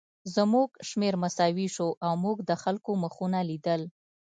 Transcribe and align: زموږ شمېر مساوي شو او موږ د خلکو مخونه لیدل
زموږ 0.35 0.69
شمېر 0.89 1.13
مساوي 1.23 1.67
شو 1.75 1.87
او 2.05 2.11
موږ 2.23 2.37
د 2.49 2.51
خلکو 2.63 2.91
مخونه 3.03 3.39
لیدل 3.49 3.81